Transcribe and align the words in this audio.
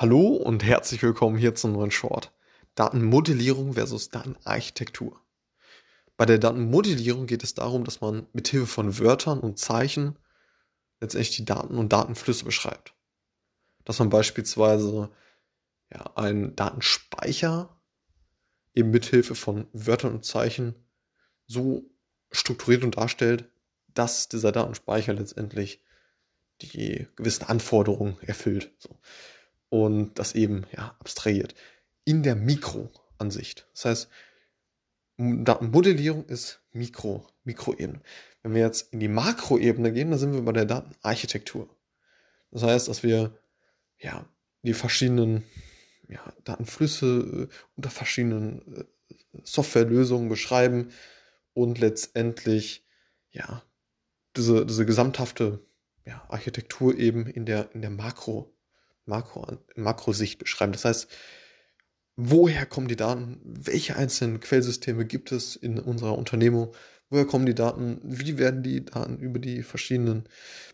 Hallo 0.00 0.28
und 0.28 0.64
herzlich 0.64 1.02
willkommen 1.02 1.36
hier 1.36 1.54
zum 1.54 1.72
neuen 1.72 1.90
Short. 1.90 2.32
Datenmodellierung 2.74 3.74
versus 3.74 4.08
Datenarchitektur. 4.08 5.20
Bei 6.16 6.24
der 6.24 6.38
Datenmodellierung 6.38 7.26
geht 7.26 7.42
es 7.42 7.52
darum, 7.52 7.84
dass 7.84 8.00
man 8.00 8.26
mithilfe 8.32 8.66
von 8.66 8.98
Wörtern 8.98 9.40
und 9.40 9.58
Zeichen 9.58 10.18
letztendlich 11.02 11.36
die 11.36 11.44
Daten 11.44 11.76
und 11.76 11.92
Datenflüsse 11.92 12.46
beschreibt. 12.46 12.94
Dass 13.84 13.98
man 13.98 14.08
beispielsweise 14.08 15.10
ja, 15.92 16.16
einen 16.16 16.56
Datenspeicher 16.56 17.78
eben 18.72 18.92
mithilfe 18.92 19.34
von 19.34 19.66
Wörtern 19.74 20.14
und 20.14 20.24
Zeichen 20.24 20.74
so 21.46 21.84
strukturiert 22.32 22.84
und 22.84 22.96
darstellt, 22.96 23.50
dass 23.88 24.30
dieser 24.30 24.50
Datenspeicher 24.50 25.12
letztendlich 25.12 25.82
die 26.62 27.06
gewissen 27.16 27.44
Anforderungen 27.44 28.16
erfüllt. 28.22 28.72
So 28.78 28.98
und 29.70 30.18
das 30.18 30.34
eben 30.34 30.66
ja, 30.72 30.94
abstrahiert. 31.00 31.54
In 32.04 32.22
der 32.22 32.36
Mikroansicht. 32.36 33.68
Das 33.72 33.84
heißt, 33.86 34.08
Datenmodellierung 35.16 36.24
ist 36.26 36.62
Mikro, 36.72 37.26
Mikroebene. 37.44 38.00
Wenn 38.42 38.54
wir 38.54 38.62
jetzt 38.62 38.92
in 38.92 39.00
die 39.00 39.08
Makroebene 39.08 39.92
gehen, 39.92 40.10
dann 40.10 40.18
sind 40.18 40.32
wir 40.32 40.42
bei 40.42 40.52
der 40.52 40.64
Datenarchitektur. 40.64 41.68
Das 42.50 42.62
heißt, 42.62 42.88
dass 42.88 43.02
wir 43.02 43.38
ja, 43.98 44.26
die 44.62 44.74
verschiedenen 44.74 45.44
ja, 46.08 46.20
Datenflüsse 46.44 47.48
äh, 47.50 47.54
unter 47.76 47.90
verschiedenen 47.90 48.76
äh, 48.76 48.84
Softwarelösungen 49.44 50.28
beschreiben 50.28 50.90
und 51.52 51.78
letztendlich 51.78 52.86
ja, 53.30 53.62
diese, 54.36 54.66
diese 54.66 54.86
gesamthafte 54.86 55.60
ja, 56.06 56.24
Architektur 56.28 56.96
eben 56.96 57.26
in 57.26 57.46
der, 57.46 57.72
in 57.74 57.82
der 57.82 57.90
Makro 57.90 58.56
Makro, 59.10 59.58
Makrosicht 59.76 60.38
beschreiben. 60.38 60.72
Das 60.72 60.86
heißt, 60.86 61.08
woher 62.16 62.64
kommen 62.64 62.88
die 62.88 62.96
Daten? 62.96 63.40
Welche 63.44 63.96
einzelnen 63.96 64.40
Quellsysteme 64.40 65.04
gibt 65.04 65.32
es 65.32 65.56
in 65.56 65.78
unserer 65.78 66.16
Unternehmung? 66.16 66.72
Woher 67.10 67.26
kommen 67.26 67.44
die 67.44 67.56
Daten? 67.56 68.00
Wie 68.04 68.38
werden 68.38 68.62
die 68.62 68.84
Daten 68.84 69.18
über 69.18 69.40
die 69.40 69.64
verschiedenen 69.64 70.28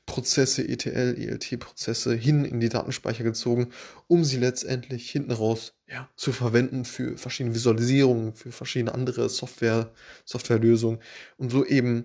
Prozesse, 0.05 0.69
ETL, 0.69 1.17
ELT-Prozesse 1.19 2.15
hin 2.15 2.45
in 2.45 2.61
die 2.61 2.69
Datenspeicher 2.69 3.25
gezogen, 3.25 3.73
um 4.07 4.23
sie 4.23 4.37
letztendlich 4.37 5.11
hinten 5.11 5.33
raus 5.33 5.75
ja, 5.87 6.11
zu 6.15 6.33
verwenden 6.33 6.85
für 6.85 7.17
verschiedene 7.17 7.55
Visualisierungen, 7.55 8.35
für 8.35 8.53
verschiedene 8.53 8.95
andere 8.95 9.31
Software, 9.31 9.93
Softwarelösungen 10.27 11.01
und 11.39 11.51
so 11.51 11.65
eben 11.65 12.05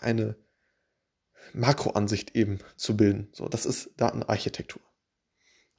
eine 0.00 0.36
Makroansicht 1.52 2.34
eben 2.36 2.58
zu 2.76 2.96
bilden. 2.96 3.28
So, 3.32 3.48
das 3.48 3.66
ist 3.66 3.90
Datenarchitektur. 3.96 4.82